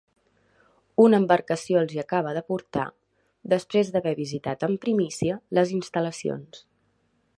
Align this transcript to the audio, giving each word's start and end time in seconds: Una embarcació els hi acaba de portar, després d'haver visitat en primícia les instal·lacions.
Una 1.03 1.19
embarcació 1.23 1.81
els 1.81 1.93
hi 1.97 2.01
acaba 2.03 2.33
de 2.37 2.43
portar, 2.47 2.85
després 3.53 3.93
d'haver 3.97 4.15
visitat 4.21 4.67
en 4.69 4.79
primícia 4.87 5.41
les 5.59 5.75
instal·lacions. 5.81 6.65